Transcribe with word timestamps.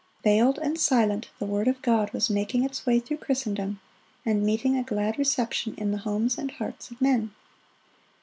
Veiled 0.23 0.57
and 0.57 0.79
silent, 0.79 1.29
the 1.37 1.45
word 1.45 1.67
of 1.67 1.79
God 1.83 2.11
was 2.11 2.27
making 2.27 2.63
its 2.63 2.87
way 2.87 2.99
through 2.99 3.17
Christendom, 3.17 3.79
and 4.25 4.41
meeting 4.43 4.75
a 4.75 4.81
glad 4.81 5.19
reception 5.19 5.75
in 5.77 5.91
the 5.91 5.99
homes 5.99 6.39
and 6.39 6.49
hearts 6.49 6.89
of 6.89 6.99
men. 6.99 7.29